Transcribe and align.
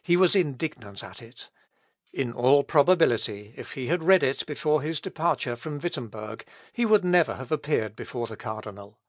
He 0.00 0.16
was 0.16 0.36
indignant 0.36 1.02
at 1.02 1.20
it. 1.20 1.50
In 2.12 2.32
all 2.32 2.62
probability, 2.62 3.52
if 3.56 3.72
he 3.72 3.88
had 3.88 4.04
read 4.04 4.22
it 4.22 4.46
before 4.46 4.80
his 4.80 5.00
departure 5.00 5.56
from 5.56 5.80
Wittemberg, 5.80 6.46
he 6.72 6.86
would 6.86 7.04
never 7.04 7.34
have 7.34 7.50
appeared 7.50 7.96
before 7.96 8.28
the 8.28 8.36
cardinal. 8.36 9.00